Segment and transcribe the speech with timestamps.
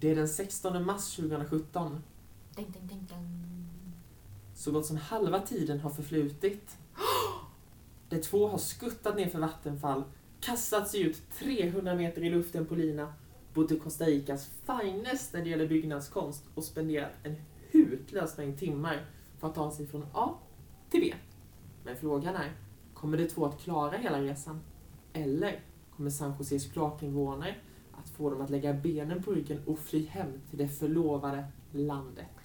[0.00, 2.02] Det är den 16 mars 2017.
[2.56, 3.38] Ding, ding, ding.
[4.54, 6.76] Så gott som halva tiden har förflutit.
[8.08, 10.04] De två har skuttat ner för vattenfall,
[10.40, 13.12] kastat sig ut 300 meter i luften på lina,
[13.54, 17.36] bott i Costa Ricas finest när det gäller byggnadskonst och spenderat en
[17.70, 19.06] hutlös mängd timmar
[19.38, 20.34] för att ta sig från A
[20.90, 21.14] till B.
[21.84, 22.52] Men frågan är,
[22.94, 24.60] kommer de två att klara hela resan?
[25.12, 25.60] Eller
[25.96, 27.54] kommer San Joses kloakinvånare
[28.18, 32.37] få dem att lägga benen på ryggen och fly hem till det förlovade landet?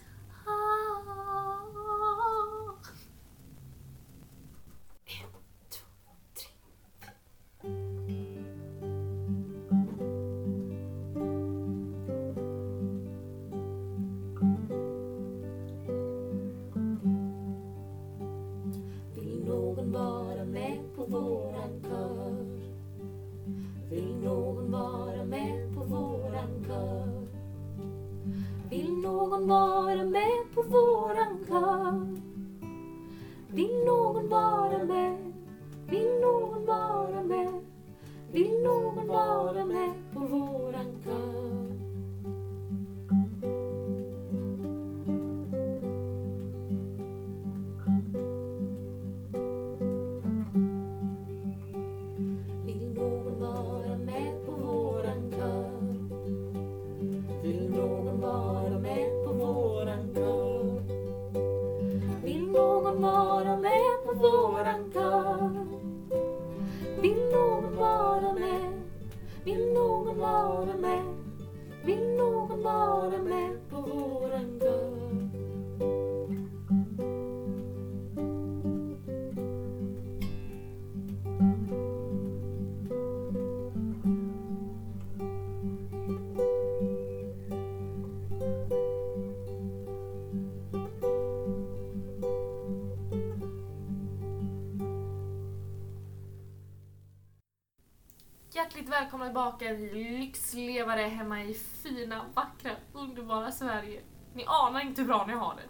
[99.23, 104.01] Välkomna tillbaka vi lyxlevare hemma i fina, vackra, underbara Sverige.
[104.33, 105.61] Ni anar inte hur bra ni har det.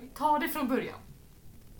[0.00, 0.98] Vi tar det från början.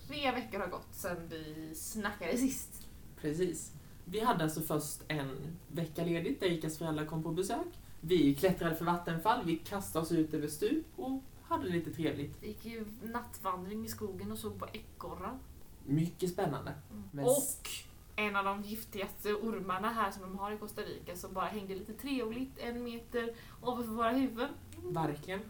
[0.09, 2.89] Tre veckor har gått sedan vi snackade sist.
[3.21, 3.73] Precis.
[4.05, 7.79] Vi hade alltså först en vecka ledigt där Ikas föräldrar kom på besök.
[8.01, 12.37] Vi klättrade för vattenfall, vi kastade oss ut över stup och hade lite trevligt.
[12.41, 15.39] Vi gick ju nattvandring i skogen och såg på ekorrar.
[15.87, 16.75] Mycket spännande.
[17.13, 17.69] Men Och
[18.17, 21.75] en av de giftigaste ormarna här som de har i Costa Rica som bara hängde
[21.75, 24.49] lite trevligt en meter ovanför våra huvuden.
[24.83, 25.41] Verkligen.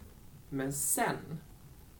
[0.48, 1.16] Men sen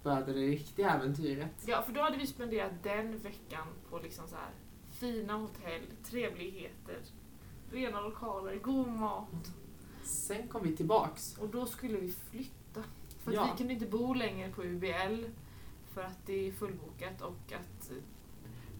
[0.03, 1.51] började det riktiga äventyret.
[1.67, 4.51] Ja, för då hade vi spenderat den veckan på liksom så här
[4.91, 6.97] fina hotell, trevligheter,
[7.71, 9.53] rena lokaler, god mat.
[10.05, 11.39] Sen kom vi tillbaks.
[11.39, 12.83] Och då skulle vi flytta.
[13.25, 13.49] För att Ja.
[13.53, 15.25] vi kunde inte bo längre på UBL
[15.95, 17.72] för att det är fullbokat och att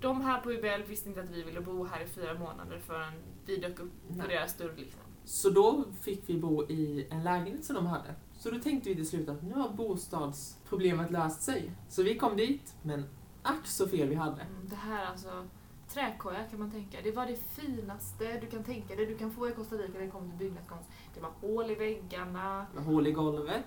[0.03, 3.13] de här på UBL visste inte att vi ville bo här i fyra månader förrän
[3.47, 4.29] vi dök upp på Nej.
[4.29, 4.75] deras dörr.
[4.77, 5.01] Liksom.
[5.25, 8.15] Så då fick vi bo i en lägenhet som de hade.
[8.39, 11.73] Så då tänkte vi till slut att nu har bostadsproblemet löst sig.
[11.89, 13.05] Så vi kom dit, men
[13.43, 14.43] ack så fel vi hade.
[14.43, 15.47] Mm, Det här alltså,
[15.89, 16.99] träkoja kan man tänka.
[17.03, 19.07] Det var det finaste du kan tänka dig.
[19.07, 20.89] Du kan få i Costa Rica när det kommer till byggnadskonst.
[21.15, 23.65] Det var hål i väggarna, Med hål i golvet.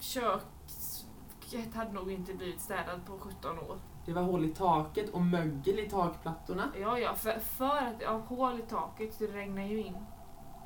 [0.00, 3.78] köket hade nog inte blivit städat på 17 år.
[4.10, 6.72] Det var hål i taket och mögel i takplattorna.
[6.80, 9.96] Ja, ja, för, för att ja, hål i taket, det regnar ju in.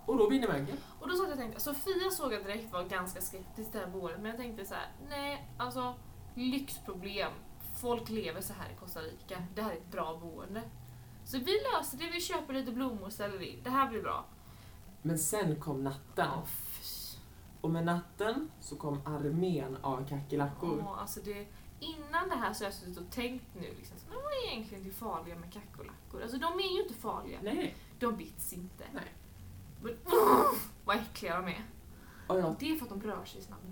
[0.06, 0.77] Och då blir det mögel.
[1.00, 3.87] Och då satt jag och tänkte, Sofia såg jag direkt var ganska skeptisk till det
[3.87, 5.94] här boendet, men jag tänkte så här: nej, alltså
[6.34, 7.32] lyxproblem.
[7.81, 9.43] Folk lever så här i Costa Rica.
[9.55, 10.62] Det här är ett bra boende.
[11.25, 13.61] Så vi löser det, vi köper lite blommor och ställer in.
[13.65, 14.25] Det här blir bra.
[15.03, 16.28] Men sen kom natten.
[16.47, 17.19] Fy.
[17.61, 20.78] Och med natten så kom armén av kackerlackor.
[20.78, 21.47] Ja, alltså det,
[21.84, 24.84] innan det här så har jag suttit och tänkt nu, liksom, så, vad är egentligen
[24.84, 26.22] det farliga med kackerlackor?
[26.22, 27.38] Alltså de är ju inte farliga.
[27.42, 27.76] Nej.
[27.98, 28.84] De bits inte.
[28.94, 29.14] Nej.
[29.82, 29.96] Men
[30.84, 31.64] vad äckliga de är.
[32.26, 33.62] Och jag, Det är för att de rör sig snabbt.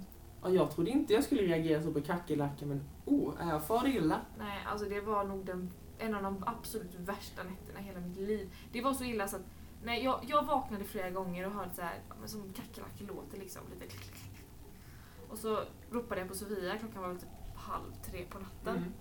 [0.41, 3.89] och jag trodde inte jag skulle reagera så på kackerlackor, men oh, är jag far
[3.89, 4.21] illa?
[4.39, 8.17] Nej, alltså det var nog den, en av de absolut värsta nätterna i hela mitt
[8.17, 8.55] liv.
[8.73, 9.47] Det var så illa så att
[9.85, 13.63] nej, jag, jag vaknade flera gånger och hörde så här, som kackerlackor låter liksom.
[13.71, 14.47] Lite klick, klick, klick.
[15.31, 15.59] Och så
[15.91, 17.29] ropade jag på Sofia, klockan var typ
[17.63, 18.77] halv tre på natten.
[18.77, 18.93] Mm.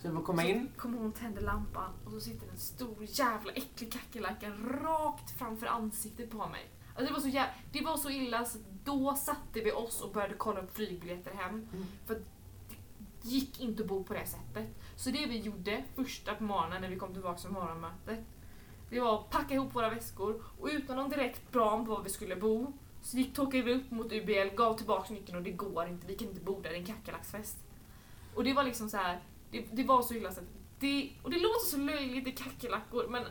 [0.00, 0.70] Så jag får komma in.
[0.74, 4.50] Så kommer hon tänder lampan och så sitter en stor jävla äcklig kackerlacka
[4.82, 6.70] rakt framför ansiktet på mig.
[6.94, 10.12] Alltså det, var så jä- det var så illa så då satte vi oss och
[10.12, 11.50] började kolla upp flygbiljetter hem.
[11.54, 11.86] Mm.
[12.06, 14.68] För det gick inte att bo på det sättet.
[14.96, 18.18] Så det vi gjorde första på morgonen när vi kom tillbaka från morgonmötet
[18.90, 22.10] det var att packa ihop våra väskor och utan någon direkt plan på var vi
[22.10, 22.72] skulle bo
[23.02, 26.16] Så gick, tåkade vi upp mot UBL, gav tillbaka nyckeln och det går inte, vi
[26.16, 27.56] kan inte bo där, det är en kackerlacksfest.
[28.38, 29.20] Och det var liksom så här,
[29.50, 30.40] det, det var så illa så
[30.78, 33.22] det, och det låter så löjligt, är kackerlackor, men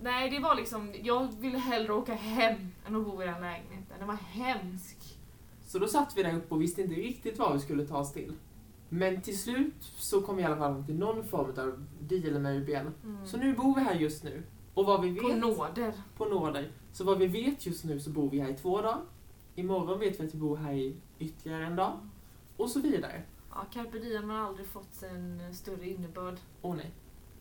[0.00, 2.56] nej det var liksom, jag ville hellre åka hem
[2.86, 3.98] än att bo i den lägenheten.
[3.98, 4.96] Den var hemsk.
[5.66, 8.12] Så då satt vi där uppe och visste inte riktigt vad vi skulle ta oss
[8.12, 8.32] till.
[8.88, 12.56] Men till slut så kom vi i alla fall till någon form av deal med
[12.56, 12.74] UBL.
[12.74, 13.26] Mm.
[13.26, 14.42] Så nu bor vi här just nu.
[14.74, 15.22] Och vad vi vet...
[15.22, 15.92] På nåder.
[16.16, 16.72] på nåder.
[16.92, 19.00] Så vad vi vet just nu så bor vi här i två dagar.
[19.54, 21.98] Imorgon vet vi att vi bor här i ytterligare en dag.
[22.56, 23.22] Och så vidare.
[23.54, 26.36] Ja, carpe diem har aldrig fått en större innebörd.
[26.62, 26.90] Åh nej.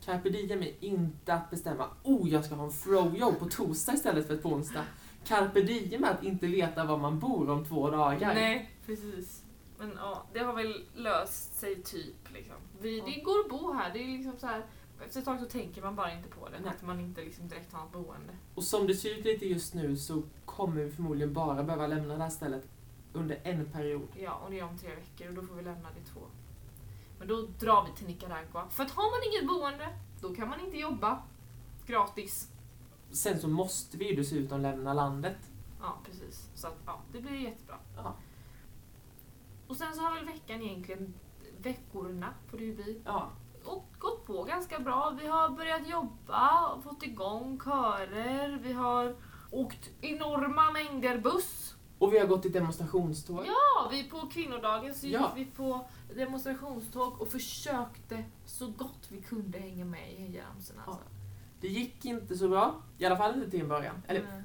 [0.06, 4.28] Carpe diem är inte att bestämma oh jag ska ha en fro-jobb på torsdag istället
[4.28, 4.84] för på onsdag.
[5.26, 8.34] Carpe diem är att inte veta var man bor om två dagar.
[8.34, 9.44] Nej, precis.
[9.78, 12.34] Men ja, det har väl löst sig typ.
[12.34, 12.56] Liksom.
[12.82, 13.06] Vi, Ja.
[13.06, 13.94] Det går att bo här.
[13.94, 14.66] Det är liksom så här
[15.06, 16.60] efter ett tag så tänker man bara inte på det.
[16.60, 16.70] Nej.
[16.70, 18.34] Att man inte liksom direkt har ett boende.
[18.56, 22.18] Och som det ser ut lite just nu så kommer vi förmodligen bara behöva lämna
[22.18, 22.68] det här stället
[23.14, 24.08] under en period.
[24.20, 26.22] Ja, och det är om tre veckor och då får vi lämna det två.
[27.20, 28.70] Men då drar vi till Nicaragua.
[28.70, 31.24] För att har man inget boende, då kan man inte jobba
[31.86, 32.52] gratis.
[33.12, 35.38] Sen så måste vi ju dessutom lämna landet.
[35.82, 36.50] Ja, precis.
[36.56, 37.78] Så att, ja, det blir jättebra.
[37.96, 38.16] Ja.
[39.68, 41.14] Och sen så har väl veckan egentligen,
[41.58, 43.32] veckorna får det ju bli, Ja,
[43.64, 45.18] och gått på ganska bra.
[45.20, 49.16] Vi har börjat jobba, fått igång körer, vi har
[49.52, 51.76] åkt enorma mängder buss.
[52.02, 53.46] Och vi har gått i demonstrationståg.
[53.46, 55.32] Ja, vi på kvinnodagen så gick Ja.
[55.36, 60.82] vi på demonstrationståg och försökte så gott vi kunde hänga med i hejaramsorna.
[60.86, 61.04] Alltså.
[61.62, 63.96] Det gick inte så bra, i alla fall inte till en början.
[64.08, 64.44] Eller Mm.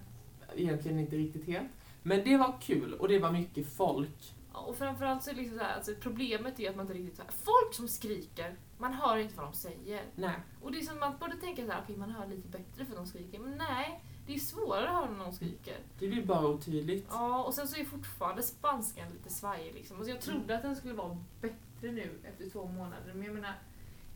[0.55, 1.69] egentligen inte riktigt helt.
[2.03, 4.35] Men det var kul och det var mycket folk.
[4.53, 7.17] Ja, Och framförallt så är liksom så här, alltså problemet är att man inte riktigt
[7.17, 10.03] så här, folk som skriker, man hör inte vad de säger.
[10.14, 12.85] Nej, Och det är som man borde tänka så här, okej man hör lite bättre
[12.85, 15.76] för att de skriker, men nej, det är svårare att höra när de skriker.
[15.99, 17.06] det blir bara otydligt.
[17.11, 19.96] Ja, och sen så är fortfarande spanskan lite svajig liksom.
[19.96, 23.55] Alltså jag trodde att den skulle vara bättre nu efter två månader, men jag menar,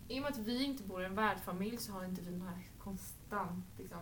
[0.08, 2.42] i och med att vi inte bor i en värdfamilj så har inte vi den
[2.42, 3.98] här konstant liksom,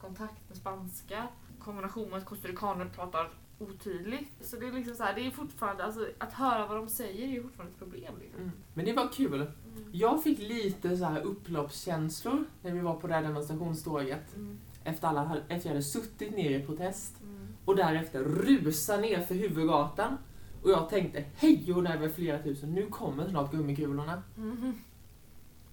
[0.00, 1.28] kontakt med spanska.
[1.58, 4.30] Kombination med att costaricaner pratar otydligt.
[4.40, 7.24] Så det är liksom så här, det är fortfarande, alltså att höra vad de säger
[7.24, 8.40] är ju fortfarande ett problem liksom.
[8.40, 8.52] Mm.
[8.74, 9.34] Men det var kul.
[9.34, 9.90] Mm.
[9.92, 14.36] Jag fick lite så här upploppskänslor när vi var på det här demonstrationståget.
[14.36, 14.58] Mm.
[14.84, 17.48] Efter, alla, efter jag hade suttit ner i protest Mm.
[17.64, 20.18] och därefter rusa ner för huvudgatan.
[20.62, 24.22] Och jag tänkte, hej och över flera tusen, nu kommer snart gummikulorna.
[24.36, 24.74] Mhm.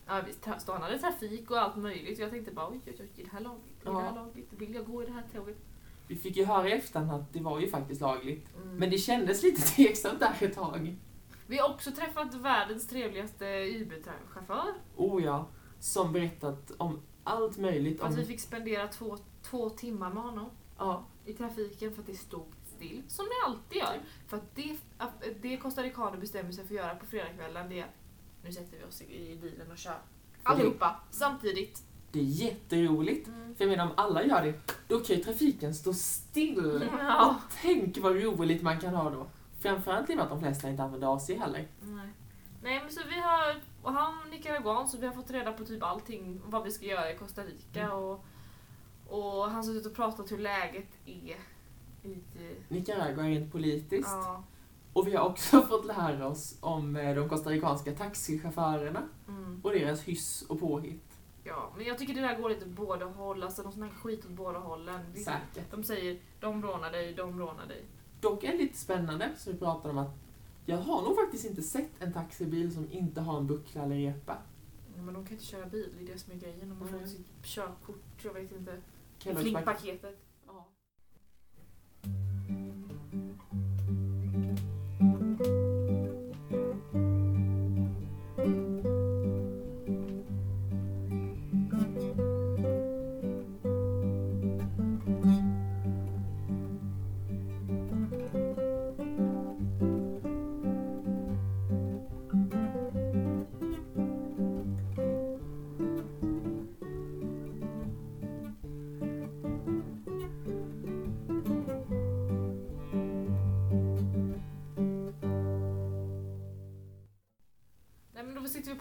[0.07, 3.09] Ja, vi tra- stannade trafik och allt möjligt och jag tänkte bara oj, oj, oj,
[3.17, 3.85] är det här lagligt?
[3.85, 4.53] Är det här lagligt?
[4.57, 5.57] Vill jag gå i det här tåget?
[6.07, 8.47] Vi fick ju höra i efterhand att det var ju faktiskt lagligt.
[8.63, 8.75] Mm.
[8.75, 10.95] Men det kändes lite tveksamt där ett tag.
[11.47, 14.73] Vi har också träffat världens trevligaste Uber-chaufför.
[14.95, 15.47] Oh ja,
[15.79, 18.01] som berättat om allt möjligt.
[18.01, 22.15] Om, vi fick spendera två, två timmar med honom ja, i trafiken för att det
[22.15, 23.03] stod still.
[23.07, 23.99] Som det alltid gör.
[24.27, 24.77] För att det,
[25.41, 27.87] det Costa Ricaner bestämmer sig för att göra på fredagskvällen det är
[28.43, 29.97] nu sätter vi oss i bilen och kör.
[30.43, 31.83] Allihopa samtidigt.
[32.11, 33.27] det är jätteroligt.
[33.27, 33.55] Mm.
[33.55, 34.53] För jag menar om alla gör det,
[34.87, 36.89] då kan ju trafiken stå still.
[36.99, 37.29] Ja.
[37.29, 39.27] Och tänk vad roligt man kan ha då.
[39.59, 41.67] Framförallt i och med att de flesta inte använder AC heller.
[41.81, 42.09] Nej.
[42.63, 45.65] Nej men så vi har, och han är nicaraguan så vi har fått reda på
[45.65, 47.91] typ allting vad vi ska göra i Costa Rica Mm.
[47.97, 48.25] och,
[49.07, 51.35] och han har suttit och pratat hur läget är
[52.03, 52.25] i...
[52.67, 54.09] Nicaragua rent politiskt.
[54.11, 54.43] Ja.
[54.93, 59.61] Och vi har också fått lära oss om eh, de costaricanska taxichaufförerna Mm.
[59.63, 61.17] och deras hyss och påhitt.
[61.43, 64.31] ja, men jag tycker det där går lite båda håll, alltså sån här skit åt
[64.31, 64.99] båda hållen.
[65.13, 65.71] Säkert.
[65.71, 67.83] De säger de rånar dig, de rånar dig.
[68.21, 70.20] Dock är det lite spännande, så vi pratar om att
[70.65, 74.37] jag har nog faktiskt inte sett en taxibil som inte har en buckla eller repa.
[74.95, 76.69] Ja, men de kan inte köra bil, det är det som är grejen.
[76.69, 78.81] De har fått sitt körkort, jag vet inte.
[79.19, 80.19] Flinkpaketet.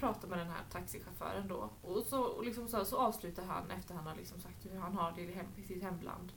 [0.00, 1.70] Pratar med den här taxichauffören då.
[1.82, 4.94] Och så, och liksom så, så avslutar han efter han har liksom sagt hur han
[4.94, 6.32] har det i, hem, i sitt hemland.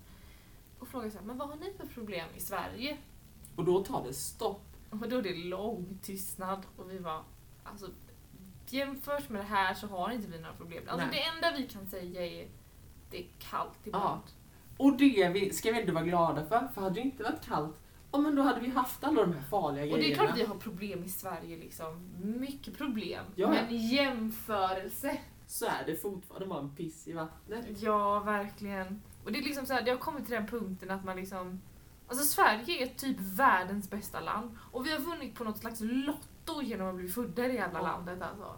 [0.79, 2.97] Och frågar så här, men vad har ni för problem i Sverige?
[3.55, 4.65] Och då tar det stopp.
[4.89, 7.23] Och då är det lång tystnad och vi var
[7.63, 7.89] alltså
[8.67, 10.83] jämfört med det här så har inte vi några problem.
[10.87, 11.15] Alltså Nej.
[11.15, 12.47] det enda vi kan säga är
[13.11, 14.21] det är kallt ibland.
[14.77, 17.75] Och det vi, ska vi ändå vara glada för, för hade det inte varit kallt,
[18.13, 20.01] ja men då hade vi haft alla de här farliga Och grejerna.
[20.07, 22.09] det är klart att vi har problem i Sverige liksom.
[22.23, 23.25] Mycket problem.
[23.35, 23.49] Ja.
[23.49, 25.17] Men jämförelse.
[25.47, 27.65] Så är det fortfarande bara en piss i vattnet.
[27.81, 29.01] Ja, verkligen.
[29.23, 31.61] Och det är liksom så här, det har kommit till den punkten att man liksom...
[32.07, 34.57] Alltså Sverige är typ världens bästa land.
[34.71, 37.79] Och vi har vunnit på något slags lotto genom att bli födda i det jävla
[37.79, 37.83] Ja.
[37.85, 38.55] landet alltså.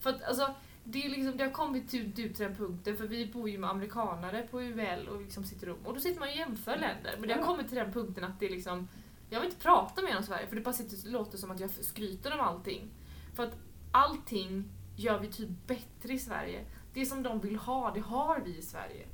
[0.00, 3.26] För att alltså, det, är liksom, det har kommit till, till den punkten, för vi
[3.26, 6.36] bor ju med amerikanare på UL och liksom sitter och, och då sitter man och
[6.36, 7.16] jämför länder.
[7.18, 8.88] Men det har kommit till den punkten att det är liksom,
[9.30, 11.70] jag vill inte prata mer om Sverige för det bara sitter, låter som att jag
[11.70, 12.90] skryter om allting.
[13.34, 13.56] För att
[13.92, 16.64] allting gör vi typ bättre i Sverige.
[16.94, 19.06] Det som de vill ha, det har vi i Sverige.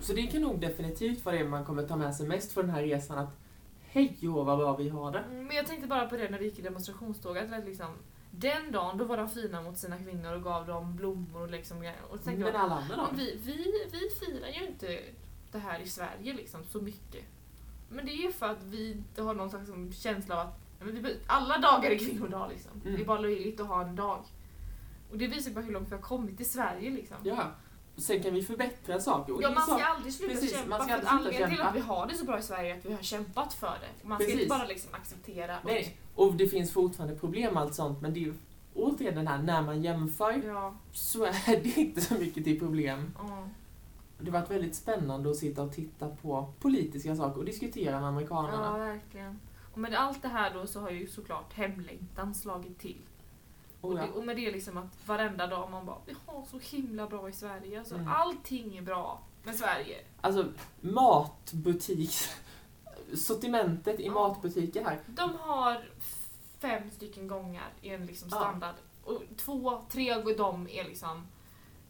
[0.00, 2.74] Så det kan nog definitivt vara det man kommer ta med sig mest från den
[2.74, 3.40] här resan, att
[3.82, 5.18] hej vad bra vi har det.
[5.18, 7.52] Mm, Men jag tänkte bara på det när vi gick i demonstrationståget.
[7.52, 7.90] Att liksom,
[8.38, 11.92] den dagen då var de fina mot sina kvinnor och gav dem blommor och liksom.
[12.10, 13.08] Och tänkte Men alla andra då?
[13.14, 15.00] vi, vi, vi firar ju inte
[15.52, 17.24] det här i Sverige liksom så mycket.
[17.88, 20.54] Men det är ju för att vi har någon slags känsla av att
[21.26, 22.72] alla dagar är kvinnodag liksom.
[22.84, 22.96] Mm.
[22.96, 24.24] Det är bara löjligt att ha en dag.
[25.10, 27.16] Och det visar bara hur långt vi har kommit i Sverige liksom.
[27.22, 27.50] Ja.
[27.96, 29.34] Sen kan vi förbättra saker.
[29.34, 31.74] Och Ja, man ska så- aldrig sluta precis, kämpa man ska för anledningen till att
[31.74, 34.08] vi har det så bra i Sverige är att vi har kämpat för det.
[34.08, 34.42] Man ska Precis.
[34.42, 35.56] inte bara liksom acceptera.
[35.64, 38.34] Nej, och det finns fortfarande problem och allt sånt, men det är ju
[38.74, 43.12] återigen den här, när man jämför Ja, så är det inte så mycket till problem.
[43.18, 43.48] ja.
[44.18, 48.08] Det har varit väldigt spännande att sitta och titta på politiska saker och diskutera med
[48.08, 48.64] amerikanerna.
[48.72, 49.40] Ja, verkligen.
[49.72, 52.96] Och med allt det här då så har ju såklart hemlängtan slagit till.
[53.86, 54.02] Och, Och ja.
[54.02, 57.28] det, och med det liksom att varenda dag man bara, vi har så himla bra
[57.28, 57.78] i Sverige.
[57.78, 58.08] Alltså, Mm.
[58.08, 59.96] Allting är bra med Sverige.
[60.20, 60.44] Alltså
[60.80, 62.30] matbutiks...
[63.14, 64.12] Sortimentet i Ja.
[64.12, 64.98] matbutiker här.
[65.06, 65.88] De har
[66.58, 68.36] fem stycken gångar i en liksom Ja.
[68.36, 68.74] standard.
[69.04, 71.26] Och två, tre av dem är liksom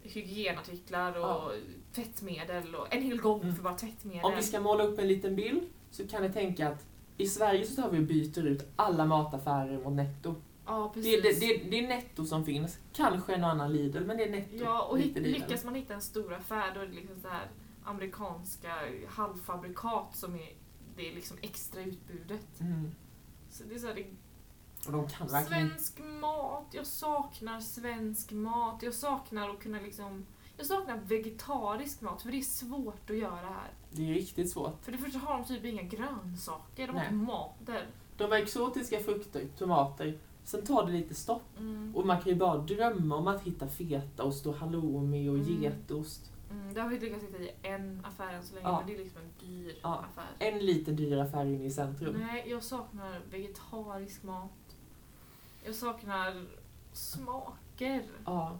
[0.02, 1.50] hygienartiklar och Ja.
[1.94, 3.56] tvättmedel och en hel gång Mm.
[3.56, 4.24] för bara tvättmedel.
[4.24, 6.84] Om vi ska måla upp en liten bild så kan ni tänka att
[7.16, 10.34] i Sverige så tar vi och byter ut alla mataffärer mot netto.
[10.66, 11.40] Ja, Det, precis.
[11.40, 12.78] det, det, det är netto som finns.
[12.92, 14.56] Kanske en annan Lidl, men det är netto.
[14.56, 17.50] Ja, och hit, lyckas man hitta en stor affär då är det liksom så här
[17.84, 18.72] amerikanska
[19.08, 20.52] halvfabrikat som är
[20.96, 22.60] det är liksom extra utbudet.
[22.60, 22.90] Mm.
[23.50, 24.06] Så det är så här, det.
[25.46, 28.82] Svensk mat, jag saknar svensk mat.
[28.82, 30.26] Jag saknar att kunna liksom...
[30.56, 33.70] Jag saknar vegetarisk mat, för det är svårt att göra här.
[33.90, 34.84] Det är riktigt svårt.
[34.84, 37.08] För det första har de typ inga grönsaker, de har Nej.
[37.08, 37.86] tomater.
[38.16, 40.18] De har exotiska frukter, tomater.
[40.46, 41.58] Sen tar det lite stopp.
[41.58, 41.96] Mm.
[41.96, 45.62] Och man kan ju bara drömma om att hitta fetaost och halloumi och Mm.
[45.62, 46.32] getost.
[46.50, 48.78] Mm, det har vi lyckats hitta i en affär än så länge, Ja.
[48.78, 50.04] men det är liksom en dyr Ja.
[50.10, 50.36] affär.
[50.52, 52.14] En liten dyr affär inne i centrum.
[52.18, 54.50] Nej, jag saknar vegetarisk mat.
[55.64, 56.46] Jag saknar
[56.92, 58.02] smaker.
[58.24, 58.58] Ja.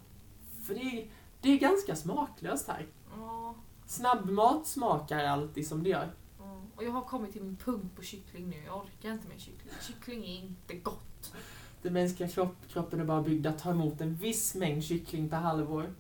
[0.67, 2.87] För det är, det är ganska smaklöst här.
[3.17, 3.55] Ja.
[3.87, 6.11] Snabbmat smakar alltid som det gör.
[6.77, 8.63] Och jag har kommit till min punkt på kyckling nu.
[8.67, 9.73] Jag orkar inte med kyckling.
[9.83, 11.35] Kyckling är inte gott.
[11.83, 15.37] Den mänskliga kropp, kroppen är bara byggd att ta emot en viss mängd kyckling per
[15.37, 15.95] halvår.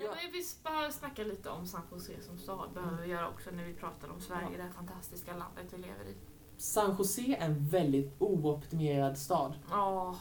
[0.00, 0.06] Ja.
[0.22, 2.70] Men vi behöver snacka lite om San Jose som stad.
[2.74, 4.56] behöver vi göra också när vi pratar om Sverige, Ja.
[4.56, 6.14] det här fantastiska landet vi lever i.
[6.56, 9.54] San Jose är en väldigt ooptimerad stad.
[9.70, 10.16] Ja,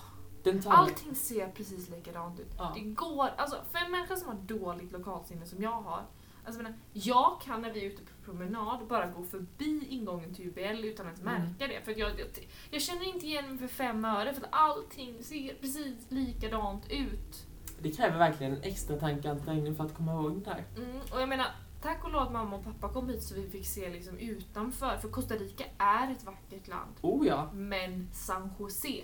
[0.63, 0.71] tar...
[0.71, 2.53] allting ser precis likadant ut.
[2.57, 2.71] Ja.
[2.75, 6.05] Det går, alltså för en människa som har dåligt lokalsinne som jag har.
[6.45, 10.47] Alltså menar, jag kan när vi är ute på promenad bara gå förbi ingången till
[10.47, 11.33] UBL utan att Mm.
[11.41, 11.81] märka det.
[11.81, 12.27] För jag, jag,
[12.71, 17.46] jag känner inte igen mig för fem öre för att allting ser precis likadant ut.
[17.81, 20.65] Det kräver verkligen en extra tankeansträngning för att komma ihåg det där.
[20.77, 21.47] Mm, och jag menar,
[21.81, 24.97] tack och lov att mamma och pappa kom hit så vi fick se liksom utanför.
[24.97, 26.91] För Costa Rica är ett vackert land.
[27.01, 29.03] Oh ja, Men San Jose,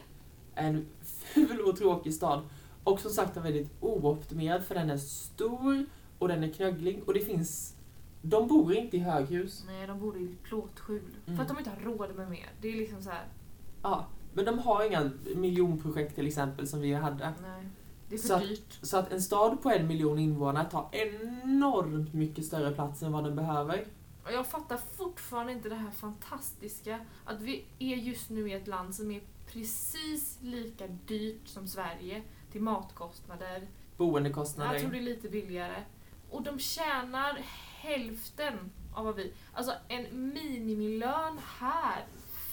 [0.55, 2.41] en ful och tråkig stad.
[2.83, 5.85] Och som sagt en väldigt ooptimerad för den är stor
[6.19, 7.75] och den är knögglig och det finns...
[8.21, 9.63] De bor inte i höghus.
[9.67, 11.01] nej de bor i plåtskjul.
[11.25, 11.37] Mm.
[11.37, 12.49] För att de inte har råd med mer.
[12.61, 13.25] Det är liksom så här,
[13.81, 17.33] Ja, men de har inga miljonprojekt till exempel som vi hade.
[17.41, 17.65] nej.
[18.13, 18.79] Det är för Så- dyrt.
[18.81, 23.23] Så att en stad på en miljon invånare tar enormt mycket större plats än vad
[23.23, 23.85] den behöver.
[24.25, 28.67] Och jag fattar fortfarande inte det här fantastiska att vi är just nu i ett
[28.67, 33.67] land som är precis lika dyrt som Sverige till matkostnader.
[33.97, 34.73] Boendekostnader.
[34.73, 35.83] Jag tror det är lite billigare.
[36.29, 37.37] Och de tjänar
[37.77, 39.33] hälften av vad vi...
[39.53, 42.05] Alltså en minimilön här,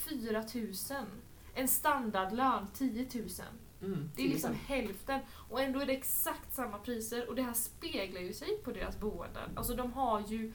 [0.08, 1.06] 4 000.
[1.54, 3.28] En standardlön 10 000.
[3.82, 5.20] Mm, Det är liksom hälften.
[5.48, 8.98] Och ändå är det exakt samma priser och det här speglar ju sig på deras
[9.00, 9.50] boenden.
[9.56, 10.52] Alltså de har ju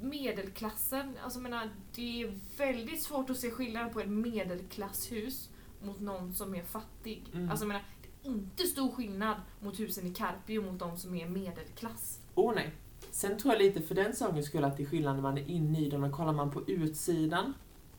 [0.00, 5.48] medelklassen, alltså jag menar, det är väldigt svårt att se skillnaden på ett medelklasshus
[5.82, 7.22] mot någon som är fattig.
[7.34, 7.50] Mm.
[7.50, 11.28] Alltså menar, det är inte stor skillnad mot husen i Carpio mot de som är
[11.28, 12.20] medelklass.
[12.34, 12.70] Åh nej.
[13.10, 15.48] Sen tror jag lite för den sakens skull att det är skillnad när man är
[15.48, 17.54] inne i dem, men kollar man på utsidan,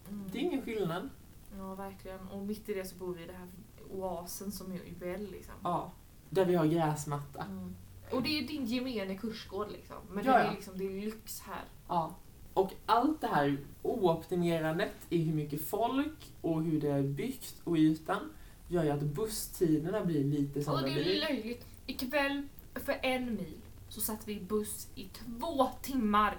[0.09, 0.29] Mm.
[0.31, 1.09] det är ingen skillnad.
[1.57, 2.27] Ja, verkligen.
[2.27, 3.47] Och mitt i det så bor vi i det här
[3.91, 5.53] oasen som är Ybel liksom.
[5.63, 5.91] Ja.
[6.29, 7.43] Där vi har gräsmatta.
[7.43, 7.75] Mm.
[8.11, 9.95] Och det är din gemene kursgård liksom.
[10.09, 11.63] Men Ja, det är liksom, det är lyx här.
[11.87, 12.15] Ja.
[12.53, 17.75] Och allt det här ooptimerandet i hur mycket folk och hur det är byggt och
[17.77, 18.29] ytan
[18.67, 21.19] gör ju att busstiderna blir lite som Och de det är blir.
[21.19, 21.65] löjligt.
[21.85, 26.37] Ikväll, för en mil, så satt vi i buss i två timmar.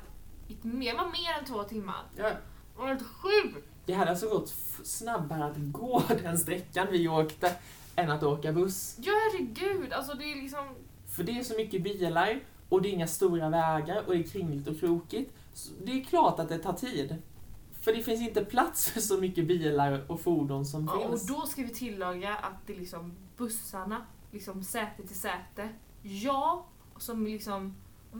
[0.48, 2.04] I, det var mer än två timmar.
[2.16, 2.22] Ja.
[2.24, 3.68] Det var helt sjukt!
[3.86, 4.48] Det hade alltså gått
[4.84, 7.54] snabbare att gå den sträckan vi åkte
[7.96, 8.96] än att åka buss.
[8.98, 10.74] Ja herregud, alltså det är liksom...
[11.06, 14.22] För det är så mycket bilar och det är inga stora vägar och det är
[14.28, 15.32] kringligt och krokigt.
[15.54, 17.16] Så det är klart att det tar tid.
[17.80, 21.26] För det finns inte plats för så mycket bilar och fordon som Ja, och finns.
[21.26, 25.68] då ska vi tillägga att det är liksom bussarna, liksom säte till säte.
[26.02, 26.62] Jag,
[26.98, 27.74] som liksom...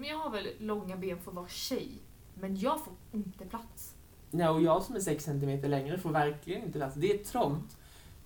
[0.04, 1.90] Jag har väl långa ben för att vara tjej,
[2.34, 3.94] men jag får inte plats.
[4.32, 6.94] Nej, och jag som är 6 cm längre får verkligen inte plats.
[6.96, 7.76] Det är trångt.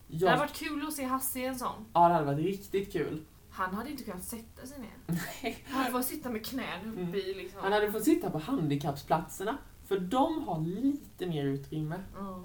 [0.08, 0.28] Det Jag...
[0.30, 1.84] hade varit kul att se Hasse i en sån.
[1.92, 3.24] Ja, det hade varit riktigt kul.
[3.50, 5.56] Han hade inte kunnat sätta sig ner.
[5.66, 7.14] Han får sitta med knän uppe Mm.
[7.14, 7.60] i liksom.
[7.62, 12.00] Han hade fått sitta på handikappsplatserna, för de har lite mer utrymme.
[12.14, 12.42] Ja.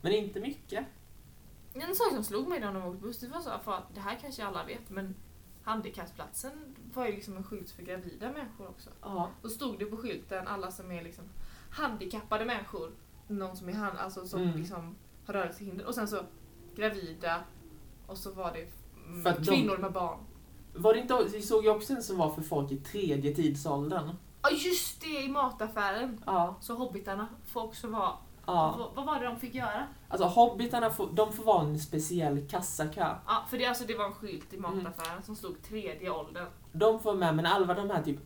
[0.00, 0.86] Men inte mycket.
[1.74, 4.00] En sak som slog mig när jag åkte buss, det var så för att det
[4.00, 5.14] här kanske alla vet, men
[5.62, 8.90] handikappsplatsen var ju liksom en skylt för gravida människor också.
[9.02, 9.30] Ja.
[9.42, 11.24] Då stod det på skylten alla som är liksom
[11.76, 12.90] handikappade människor,
[13.28, 14.56] någon som är hand, alltså som Mm.
[14.56, 16.16] liksom har rörelsehinder och sen så
[16.74, 17.40] gravida
[18.06, 18.68] och så var det
[19.06, 20.18] mm, För att de- kvinnor med barn.
[20.74, 24.10] Var det inte, vi såg ju också en som var för folk i tredje tidsåldern.
[24.42, 26.20] Ja just det, i mataffären.
[26.26, 26.56] Ja.
[26.60, 28.12] Så hobbitarna får också vara...
[28.46, 28.74] ja.
[28.78, 29.86] Vad, vad var det de fick göra?
[30.08, 33.14] Alltså hobbitarna får, de får vara en speciell kassakö.
[33.26, 34.76] Ja, för det, alltså, det var en skylt i Mm.
[34.84, 36.46] mataffären som stod tredje åldern.
[36.72, 38.18] De får vara med, men alla de här typ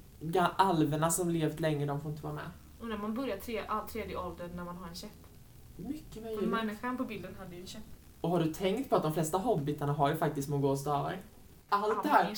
[0.57, 2.51] alverna som levt länge, de får inte vara med.
[2.81, 5.11] Och när man börjar tre, all, tredje åldern när man har en käpp.
[5.77, 6.49] Mycket För möjligt.
[6.49, 7.83] människan på bilden hade ju en käpp.
[8.21, 11.19] Och har du tänkt på att de flesta hobbitarna har ju faktiskt små gåstavar?
[11.69, 12.35] Allt det här.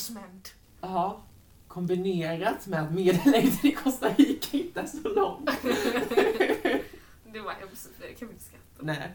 [0.80, 1.22] Ja.
[1.68, 5.46] Kombinerat med att medellängden i Costa Rica inte är så lång.
[7.32, 8.82] Det var hemskt, det kan vi inte skratta.
[8.82, 9.14] Nej.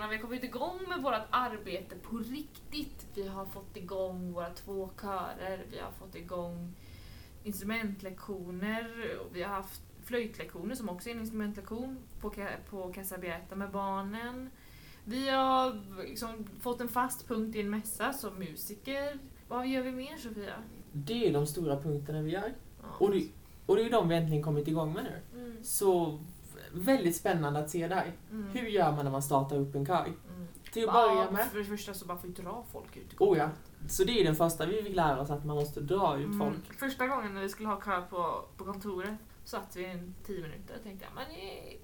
[0.00, 3.06] Så äntligen har vi kommit igång med vårt arbete på riktigt.
[3.14, 6.74] Vi har fått igång våra två körer, vi har fått igång
[7.44, 12.32] instrumentlektioner, och vi har haft flöjtlektioner som också är en instrumentlektion på,
[12.70, 14.50] på Casa Beata med barnen.
[15.04, 19.18] Vi har liksom fått en fast punkt i en mässa som musiker.
[19.48, 20.54] Vad gör vi mer Sofia?
[20.92, 22.54] Det är de stora punkterna vi gör.
[22.82, 23.06] Ja.
[23.06, 23.28] Och det,
[23.66, 25.40] och det är de vi äntligen kommit igång med nu.
[25.40, 26.18] Mm, Så
[26.74, 28.12] väldigt spännande att se här.
[28.30, 30.04] mm, Hur gör man när man startar upp en kör?
[30.04, 30.48] mm.
[30.72, 31.46] Till att börja Ja, med.
[31.46, 33.48] För det första så bara får vi dra folk ut i Oh ja.
[33.88, 36.38] Så det är den första vi fick lära oss, att man måste dra ut Mm,
[36.38, 36.72] folk.
[36.78, 40.76] Första gången när vi skulle ha kö på, på kontoret satt vi en 10 minuter
[40.76, 41.76] och tänkte jag, men det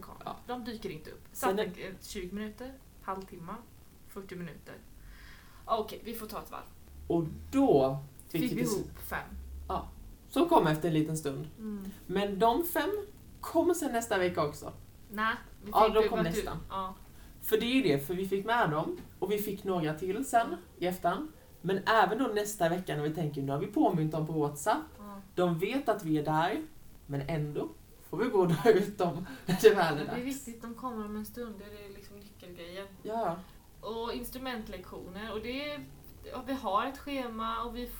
[0.00, 0.16] kvar.
[0.24, 0.36] Ja.
[0.46, 1.22] De dyker inte upp.
[1.32, 2.72] Sen Satt är- en, 20 minuter,
[3.02, 3.52] halvtimme,
[4.08, 4.74] 40 minuter.
[5.66, 6.62] Ja, Okej, vi får ta ett varv.
[7.06, 9.28] Och då fick, Fick vi ihop fem.
[10.28, 11.48] Så kom efter en liten stund.
[11.58, 11.84] Mm.
[12.06, 12.90] Men de fem
[13.46, 14.72] kommer sen nästa vecka också.
[15.10, 15.34] Nej,
[15.72, 16.58] Ja, då kom nästa.
[16.70, 16.94] Ja.
[17.42, 20.24] För det är ju det, för vi fick med dem och vi fick några till
[20.24, 21.32] sen i efterhand.
[21.60, 24.82] Men även då nästa vecka när vi tänker nu har vi påmint dem på WhatsApp.
[24.98, 25.20] Ja.
[25.34, 26.62] De vet att vi är där,
[27.06, 27.68] men ändå
[28.10, 30.26] får vi gå och dra ut dem när det väl är Men det är dags.
[30.26, 31.54] viktigt, de kommer om en stund.
[31.58, 32.86] Det är liksom nyckelgrejen.
[33.02, 33.36] Ja,
[33.80, 35.32] Och instrumentlektioner.
[35.32, 35.84] Och det är,
[36.46, 37.90] vi har ett schema och vi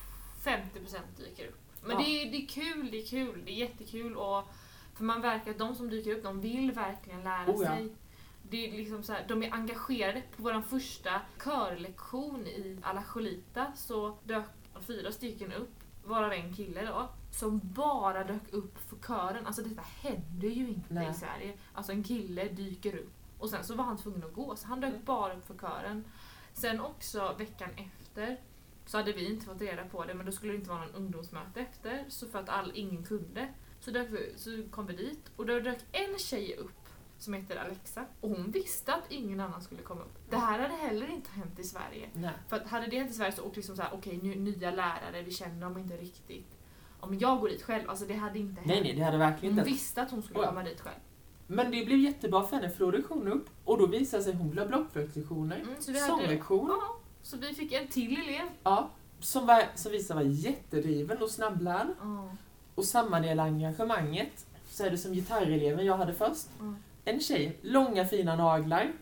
[0.44, 1.58] 50% dyker upp.
[1.82, 1.98] Men Ja.
[1.98, 4.16] det, är, det är kul, det är kul, det är jättekul.
[4.16, 4.42] Och,
[4.96, 7.68] för man verkar att de som dyker upp, de vill verkligen lära Oh ja.
[7.68, 7.88] sig.
[8.50, 10.22] Det är liksom så här, de är engagerade.
[10.36, 14.44] På vår första körlektion i Ala Cholita så dök
[14.80, 19.46] fyra stycken upp, varav en kille då, som bara dök upp för kören.
[19.46, 21.10] Alltså detta händer ju inte Nej.
[21.10, 21.54] i Sverige.
[21.72, 24.80] Alltså en kille dyker upp och sen så var han tvungen att gå så han
[24.80, 25.04] dök Mm.
[25.04, 26.04] bara upp för kören.
[26.52, 28.40] Sen också veckan efter
[28.86, 30.94] så hade vi inte fått reda på det men då skulle det inte vara någon
[30.94, 33.48] ungdomsmöte efter så för att all, ingen kunde
[33.86, 36.70] så, vi, så kom vi dit och då dök en tjej upp
[37.18, 40.18] som heter Alexa och hon visste att ingen annan skulle komma upp.
[40.30, 42.08] Det här hade heller inte hänt i Sverige.
[42.12, 42.30] Nej.
[42.48, 45.22] För att hade det hänt i Sverige så åkte liksom såhär, okej nu, nya lärare,
[45.22, 46.56] vi känner dem inte riktigt.
[47.00, 48.66] Om jag går dit själv, alltså det hade inte hänt.
[48.66, 49.70] Nej, nej, det hade verkligen Hon inte.
[49.70, 50.48] visste att hon skulle ja.
[50.48, 50.96] komma dit själv.
[51.46, 54.34] Men det blev jättebra för henne för då dök hon upp och då visade sig
[54.34, 58.46] hon ha blockflöjtslektioner, Mm, så vi hade, sånglektion, ja, så vi fick en till elev.
[58.62, 61.86] ja, som, var, som visade sig vara jättedriven och snabblärd.
[62.00, 62.28] Ja.
[62.76, 66.46] Och samma del engagemanget så är det som gitarreleven jag hade först.
[66.60, 66.76] Mm.
[67.04, 68.92] En tjej, långa fina naglar.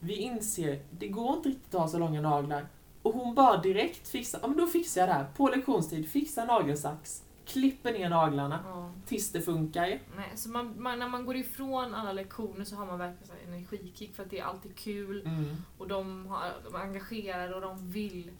[0.00, 2.66] Vi inser, det går inte riktigt att ha så långa naglar.
[3.02, 5.26] Och hon bara direkt fixar, ja men då fixar jag det här.
[5.36, 8.90] På lektionstid, fixar nagelsax, klipper ner naglarna Ja.
[9.06, 9.86] tills det funkar.
[10.16, 13.32] Nej, så man, man, när man går ifrån alla lektioner så har man verkligen så
[13.32, 15.56] här energikick för att det är alltid kul Mm.
[15.78, 18.30] och de, har, de är engagerade och de vill.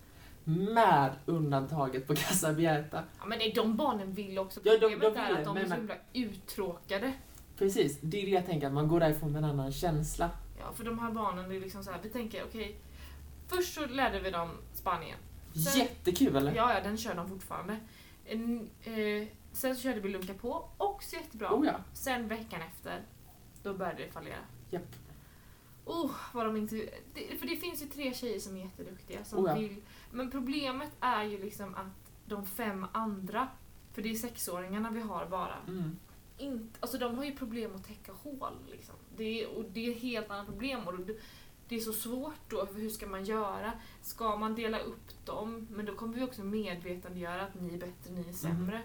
[0.45, 3.03] Med undantaget på Casa Bjärta.
[3.19, 4.61] Ja men nej, de barnen vill också.
[4.65, 7.13] Ja, de- de Problemet är vill, att de är så himla uttråkade.
[7.59, 10.31] Precis, det är det jag tänker, att man går därifrån med en annan känsla.
[10.59, 12.77] Ja, för de här barnen, det är liksom så här, vi tänker okej,
[13.49, 15.19] först så lärde vi dem Spanien.
[15.55, 16.53] Sen- Jättekul?
[16.57, 17.77] Ja, ja, den kör de fortfarande.
[18.27, 21.55] En, eh, sen så körde vi Lunka på, också jättebra.
[21.55, 21.75] Oh ja.
[21.93, 23.01] Sen veckan efter,
[23.63, 24.37] då började det fallera.
[24.71, 24.83] Japp.
[25.85, 26.77] Oh, vad de inte...
[27.15, 29.55] Det, för det finns ju tre tjejer som är jätteduktiga som Oh ja.
[29.55, 29.77] vill...
[30.14, 33.48] Men problemet är ju liksom att de fem andra,
[33.92, 35.96] för det är sexåringarna vi har bara, Mm.
[36.38, 38.53] inte, alltså de har ju problem att täcka hål.
[38.70, 38.94] Liksom.
[39.16, 40.88] Det, är, och det är ett helt annat problem.
[40.88, 41.16] Och det,
[41.68, 43.72] det är så svårt då, för hur ska man göra?
[44.03, 45.66] Ska man dela upp dem?
[45.70, 48.83] Men då kommer vi också medvetandegöra att ni är bättre, ni är sämre.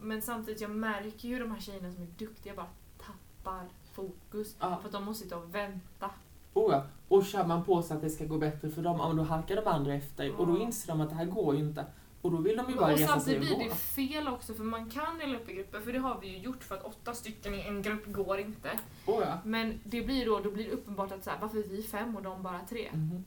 [0.00, 4.56] Men samtidigt, jag märker ju de här tjejerna som är duktiga bara tappar fokus.
[4.60, 4.78] Ja.
[4.80, 6.10] För att de måste sitta och vänta.
[6.58, 6.82] Oh ja.
[7.08, 9.22] Och kör man på så att det ska gå bättre för dem, ja, men då
[9.22, 10.34] halkar de andra efter.
[10.40, 11.84] Och då inser de att det här går ju inte.
[12.22, 13.72] Och då vill de ju bara Och resa sig samtidigt och blir gå.
[13.74, 16.38] det fel också för man kan dela upp i grupper för det har vi ju
[16.38, 18.68] gjort för att åtta stycken i en grupp går inte.
[19.06, 19.38] Oh ja.
[19.44, 22.16] Men det blir då, då blir det uppenbart att så här, varför är vi fem
[22.16, 22.88] och de bara tre?
[22.92, 23.24] Mhm.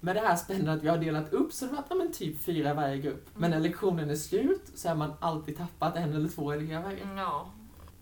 [0.00, 2.42] Men det här spännande att vi har delat upp så det var ja, men typ
[2.44, 3.26] fyra i varje grupp.
[3.34, 3.70] Men när Mm.
[3.70, 6.98] lektionen är slut så är man alltid tappat en eller två elever.
[7.02, 7.50] Mm, Ja.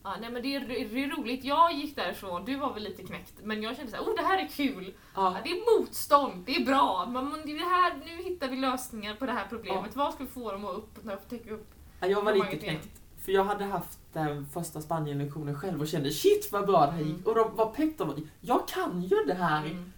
[0.04, 1.44] Ja nej men det är, det är roligt.
[1.44, 4.22] Jag gick därifrån, du var väl lite knäckt, men jag kände så här, oh det
[4.22, 4.94] här är kul.
[5.14, 5.36] Ja, Ja.
[5.44, 7.06] det är motstånd, det är bra.
[7.10, 9.96] Men det är det här, nu hittar vi lösningar på det här problemet.
[9.96, 11.70] Vad ska vi få dem att upp, att täcka upp?
[12.00, 13.00] Ja, Jag var lite knäckt.
[13.24, 16.98] För jag hade haft den första Spanienlektionen själv och kände shit vad bra det här
[17.00, 17.08] gick.
[17.16, 17.24] Mm.
[17.26, 19.66] Och de var pepp, de var, jag kan ju det här.
[19.66, 19.92] Mm.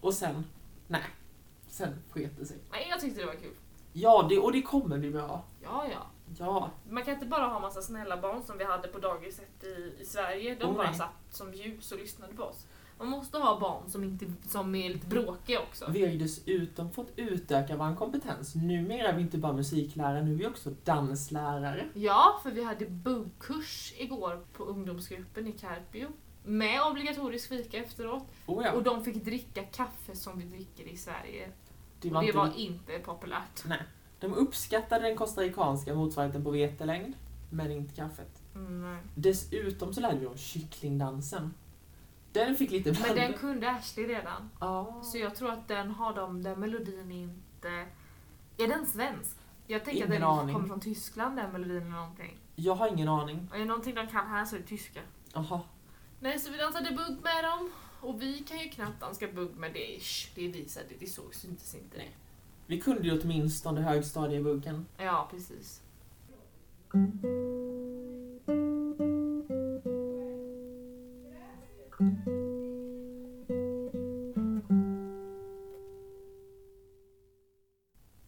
[0.00, 0.44] Och sen,
[0.86, 1.02] nej.
[1.68, 2.56] Sen sket det sig.
[2.70, 3.54] Nej, jag tyckte det var kul.
[3.92, 5.44] Ja, det, och det kommer bli bra.
[5.62, 6.06] Ja, ja.
[6.38, 6.70] Ja.
[6.90, 10.04] Man kan inte bara ha massa snälla barn som vi hade på dagiset i, i
[10.04, 10.54] Sverige.
[10.60, 10.98] De Oh, bara nej.
[10.98, 12.66] satt som ljus och lyssnade på oss.
[12.98, 15.90] Man måste ha barn som, inte, som är lite bråkiga också.
[15.90, 18.54] Vi har ju dessutom fått utöka vår kompetens.
[18.54, 21.88] Numera är vi inte bara musiklärare, nu är vi också danslärare.
[21.94, 26.08] Ja, för vi hade buggkurs igår på ungdomsgruppen i Carpio.
[26.44, 28.24] Med obligatorisk fika efteråt.
[28.46, 31.48] Oh ja, Och de fick dricka kaffe som vi dricker i Sverige.
[32.00, 32.38] det Och var det inte...
[32.38, 33.64] var inte populärt.
[33.66, 33.82] Nej.
[34.20, 37.14] De uppskattade den costaricanska motsvarigheten på vetelängd,
[37.50, 38.42] men inte kaffet.
[38.54, 38.98] Mm.
[39.14, 41.54] Dessutom så lärde vi oss kycklingdansen.
[42.32, 44.50] Den fick lite Men bland- den kunde Ashley redan.
[44.60, 45.00] Ja.
[45.04, 47.86] Så jag tror att den har de, den melodin inte...
[48.58, 49.36] Är den svensk?
[49.66, 50.54] Jag tänker Ingen att den aning.
[50.54, 52.38] kommer från Tyskland den melodin eller någonting.
[52.56, 53.48] Jag har ingen aning.
[53.50, 55.00] Och är det någonting de kan här så är det tyska.
[55.34, 55.60] Jaha.
[56.20, 57.70] Nej, så vi dansade bugg med dem.
[58.00, 60.00] Och vi kan ju knappt danska bugg med det.
[60.00, 61.96] Shh, det visade, det såg syntes inte.
[61.96, 62.16] Nej.
[62.70, 64.86] Vi kunde ju åtminstone högstadiebuggen.
[64.98, 65.82] Ja, precis.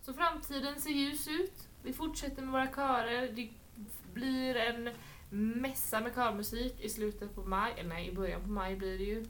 [0.02, 1.68] Så framtiden ser ljus ut.
[1.82, 3.32] Vi fortsätter med våra körer.
[3.32, 3.50] Det
[4.14, 4.90] blir en
[5.30, 7.72] mässa med körmusik i slutet på maj.
[7.78, 9.26] Eller nej, i början på maj blir det ju.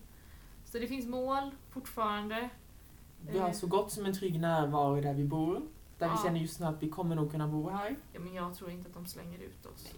[0.65, 2.51] Så det finns mål fortfarande.
[3.27, 3.55] Vi har Eh.
[3.55, 5.55] så gott som en trygg närvaro där vi bor.
[5.99, 6.23] Där vi Ja.
[6.25, 7.97] känner just nu att vi kommer nog kunna bo här.
[8.13, 9.93] Ja, men jag tror inte att de slänger ut oss.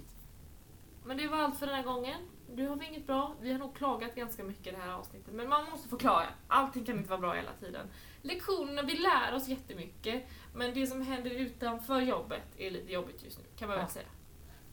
[1.05, 2.21] Men det var allt för den här gången.
[2.55, 3.35] Nu har vi inget bra.
[3.41, 5.35] Vi har nog klagat ganska mycket i det här avsnittet.
[5.35, 6.27] Men man måste få klaga.
[6.49, 7.87] Allting kan inte vara bra hela tiden.
[8.23, 10.25] Lektionerna, vi lär oss jättemycket.
[10.55, 13.93] Men det som händer utanför jobbet är lite jobbigt just nu, kan man väl Ja.
[13.93, 14.07] säga.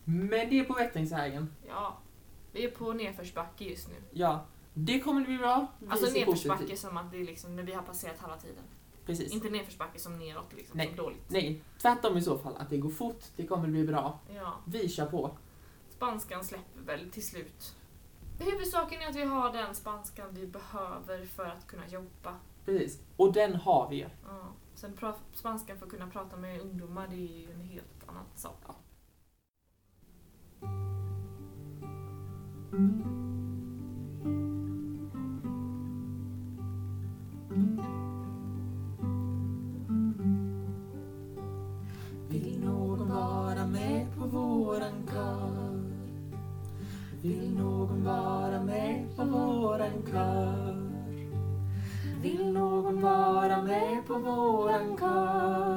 [0.03, 1.53] Men det är på Vättringsvägen.
[1.67, 1.97] Ja.
[2.51, 3.95] Vi är på nedförsbacke just nu.
[4.12, 4.45] Ja,
[4.86, 5.68] det kommer bli bra.
[5.80, 8.63] Vi Alltså nedförsbacke som att det är liksom när vi har passerat halva tiden.
[9.06, 9.34] Precis.
[9.34, 10.88] Inte nedförsbacke som neråt liksom, Nej.
[10.88, 11.26] som dåligt.
[11.28, 12.56] Nej, tvärtom i så fall.
[12.58, 14.20] Att det går fort, det kommer bli bra.
[14.36, 14.54] Ja.
[14.65, 15.38] Vi kör på.
[15.89, 17.76] Spanskan släpper väl till slut.
[18.39, 22.36] Huvudsaken är att vi har den spanskan vi behöver för att kunna jobba.
[22.65, 23.02] Precis.
[23.15, 24.02] Och den har vi.
[24.02, 24.54] Ja.
[24.76, 24.98] Sen
[25.34, 28.63] spanskan för att kunna prata med ungdomar, det är ju en helt annan sak.
[32.72, 33.29] Vill
[44.32, 45.80] våran kör?
[47.22, 50.89] Vill någon vara med på våran kör?
[52.22, 55.68] Vill någon vara med på våran kör?